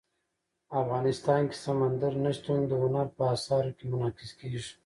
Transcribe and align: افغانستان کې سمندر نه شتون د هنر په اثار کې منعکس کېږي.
افغانستان 0.81 1.41
کې 1.49 1.55
سمندر 1.65 2.13
نه 2.25 2.31
شتون 2.37 2.59
د 2.67 2.71
هنر 2.83 3.07
په 3.17 3.23
اثار 3.35 3.65
کې 3.77 3.83
منعکس 3.91 4.29
کېږي. 4.39 4.61